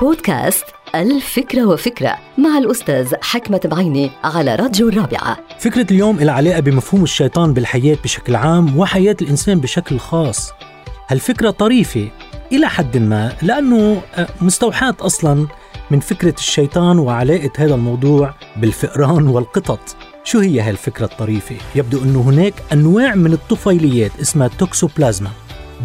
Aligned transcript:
بودكاست 0.00 0.64
الفكرة 0.94 1.66
وفكرة 1.66 2.18
مع 2.38 2.58
الأستاذ 2.58 3.14
حكمة 3.22 3.60
بعيني 3.64 4.10
على 4.24 4.54
راديو 4.54 4.88
الرابعة. 4.88 5.38
فكرة 5.58 5.86
اليوم 5.90 6.18
لها 6.18 6.30
علاقة 6.30 6.60
بمفهوم 6.60 7.02
الشيطان 7.02 7.52
بالحياة 7.52 7.96
بشكل 8.04 8.36
عام 8.36 8.78
وحياة 8.78 9.16
الإنسان 9.22 9.60
بشكل 9.60 9.98
خاص. 9.98 10.52
هالفكرة 11.08 11.50
طريفة؟ 11.50 12.08
إلى 12.52 12.68
حد 12.68 12.96
ما 12.96 13.32
لأنه 13.42 14.02
آه، 14.14 14.28
مستوحاة 14.40 14.96
أصلا 15.00 15.46
من 15.90 16.00
فكرة 16.00 16.34
الشيطان 16.38 16.98
وعلاقة 16.98 17.50
هذا 17.56 17.74
الموضوع 17.74 18.34
بالفئران 18.56 19.26
والقطط. 19.28 19.96
شو 20.24 20.38
هي 20.38 20.60
هالفكرة 20.60 21.04
الطريفة؟ 21.04 21.56
يبدو 21.74 22.02
أنه 22.02 22.20
هناك 22.20 22.54
أنواع 22.72 23.14
من 23.14 23.32
الطفيليات 23.32 24.12
اسمها 24.20 24.48
توكسوبلازما. 24.48 25.30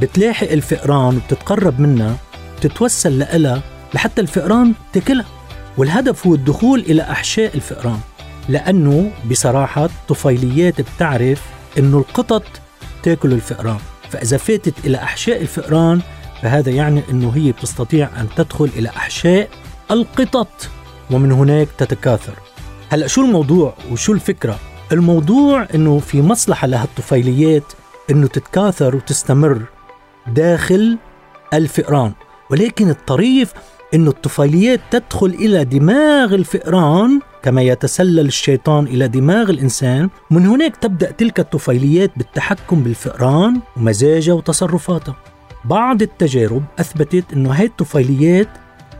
بتلاحق 0.02 0.48
الفئران 0.52 1.16
وبتتقرب 1.18 1.80
منها 1.80 2.16
بتتوسل 2.57 3.20
لها 3.20 3.62
لحتى 3.93 4.21
الفئران 4.21 4.74
تاكلها 4.93 5.25
والهدف 5.78 6.28
هو 6.28 6.36
الدخول 6.36 6.80
إلى 6.80 7.02
أحشاء 7.02 7.56
الفئران 7.56 8.00
لأنه 8.50 9.11
بصراحة 9.32 9.86
الطفيليات 9.86 10.82
بتعرف 10.82 11.42
أنه 11.78 11.97
القطط 11.97 12.44
تاكل 13.04 13.33
الفئران. 13.33 13.78
فإذا 14.10 14.38
فاتت 14.38 14.86
إلى 14.86 14.97
أحشاء 14.97 15.42
الفئران 15.42 16.02
فهذا 16.42 16.71
يعني 16.71 17.02
أنه 17.11 17.32
هي 17.36 17.52
بتستطيع 17.52 18.10
أن 18.21 18.28
تدخل 18.36 18.70
إلى 18.75 18.89
أحشاء 18.89 19.50
القطط 19.92 20.69
ومن 21.11 21.32
هناك 21.32 21.68
تتكاثر. 21.78 22.33
هلأ 22.89 23.08
شو 23.08 23.21
الموضوع 23.21 23.74
وشو 23.92 24.14
الفكرة؟ 24.14 24.60
الموضوع 24.92 25.68
إنه 25.75 26.00
في 26.00 26.21
مصلحة 26.21 26.68
لهالطفيليات 26.68 27.74
إنه 28.11 28.28
تتكاثر 28.28 28.96
وتستمر 28.96 29.61
داخل 30.28 30.97
الفئران. 31.54 32.14
ولكن 32.50 32.89
الطريف 32.89 33.53
انه 33.94 34.09
الطفيليات 34.09 34.80
تدخل 34.92 35.28
إلى 35.28 35.66
دماغ 35.66 36.36
الفئران 36.36 37.19
كما 37.44 37.61
يتسلل 37.61 38.25
الشيطان 38.27 38.88
إلى 38.88 39.08
دماغ 39.08 39.50
الإنسان. 39.50 40.09
من 40.31 40.45
هناك 40.45 40.75
تبدأ 40.75 41.11
تلك 41.11 41.39
الطفيليات 41.39 42.11
بالتحكم 42.17 42.83
بالفئران 42.83 43.59
ومزاجها 43.78 44.33
وتصرفاتها. 44.33 45.16
بعض 45.66 46.02
التجارب 46.02 46.63
أثبتت 46.80 47.33
إنه 47.33 47.52
هاي 47.52 47.66
الطفيليات 47.66 48.47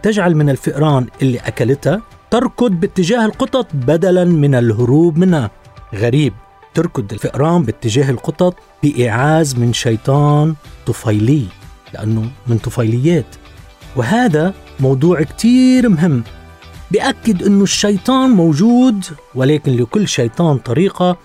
تجعل 0.04 0.36
من 0.36 0.50
الفئران 0.50 1.08
اللي 1.22 1.38
أكلتها 1.40 2.02
تركض 2.32 2.72
باتجاه 2.72 3.26
القطط 3.26 3.68
بدلا 3.74 4.26
من 4.26 4.56
الهروب 4.56 5.18
منها. 5.18 5.52
غريب 5.96 6.34
تركض 6.74 7.14
الفئران 7.14 7.64
باتجاه 7.64 8.10
القطط 8.10 8.56
بإعاز 8.84 9.56
من 9.56 9.74
شيطان 9.74 10.56
طفيلي 10.86 11.46
لأنه 11.94 12.30
من 12.48 12.58
طفيليات. 12.58 13.36
وهذا 13.96 14.54
موضوع 14.80 15.24
كتير 15.24 15.90
مهم. 15.90 16.24
بأكد 16.92 17.44
أنه 17.44 17.64
الشيطان 17.64 18.30
موجود 18.30 19.06
ولكن 19.36 19.72
لكل 19.76 20.08
شيطان 20.08 20.58
طريقة 20.58 21.18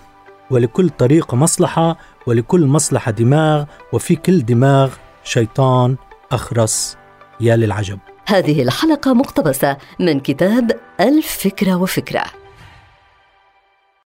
ولكل 0.51 0.89
طريقة 0.89 1.35
مصلحة 1.35 1.97
ولكل 2.27 2.65
مصلحة 2.65 3.11
دماغ 3.11 3.65
وفي 3.93 4.15
كل 4.15 4.45
دماغ 4.45 4.93
شيطان 5.23 5.95
أخرس. 6.31 6.97
يا 7.39 7.55
للعجب. 7.55 7.99
هذه 8.27 8.61
الحلقة 8.61 9.13
مقتبسة 9.13 9.77
من 9.99 10.19
كتاب 10.19 10.71
الفكرة 10.99 11.75
وفكرة. 11.75 12.23